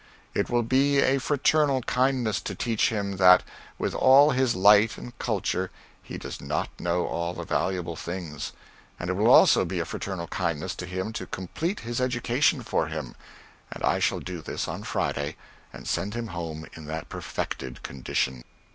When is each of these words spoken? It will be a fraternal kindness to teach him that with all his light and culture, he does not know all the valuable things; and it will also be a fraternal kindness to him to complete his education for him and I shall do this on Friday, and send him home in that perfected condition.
It 0.33 0.49
will 0.49 0.63
be 0.63 0.97
a 0.99 1.19
fraternal 1.19 1.83
kindness 1.83 2.41
to 2.45 2.55
teach 2.55 2.89
him 2.89 3.17
that 3.17 3.43
with 3.77 3.93
all 3.93 4.31
his 4.31 4.55
light 4.55 4.97
and 4.97 5.15
culture, 5.19 5.69
he 6.01 6.17
does 6.17 6.41
not 6.41 6.69
know 6.79 7.05
all 7.05 7.35
the 7.35 7.43
valuable 7.43 7.95
things; 7.95 8.51
and 8.99 9.11
it 9.11 9.13
will 9.13 9.29
also 9.29 9.63
be 9.63 9.77
a 9.79 9.85
fraternal 9.85 10.25
kindness 10.25 10.73
to 10.77 10.87
him 10.87 11.13
to 11.13 11.27
complete 11.27 11.81
his 11.81 12.01
education 12.01 12.63
for 12.63 12.87
him 12.87 13.13
and 13.71 13.83
I 13.83 13.99
shall 13.99 14.19
do 14.21 14.41
this 14.41 14.67
on 14.67 14.81
Friday, 14.81 15.35
and 15.71 15.87
send 15.87 16.15
him 16.15 16.29
home 16.29 16.65
in 16.73 16.85
that 16.87 17.07
perfected 17.07 17.83
condition. 17.83 18.43